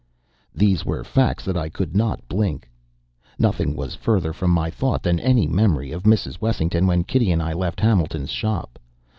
These 0.55 0.83
were 0.83 1.03
facts 1.03 1.45
that 1.45 1.55
I 1.55 1.69
could 1.69 1.95
not 1.95 2.27
blink. 2.27 2.67
Nothing 3.37 3.75
was 3.75 3.93
further 3.93 4.33
from 4.33 4.49
my 4.49 4.71
thought 4.71 5.03
than 5.03 5.19
any 5.19 5.45
memory 5.45 5.91
of 5.91 6.05
Mrs. 6.09 6.41
Wessington 6.41 6.87
when 6.87 7.03
Kitty 7.03 7.31
and 7.31 7.39
I 7.39 7.53
left 7.53 7.79
Hamilton's 7.79 8.31
shop. 8.31 8.79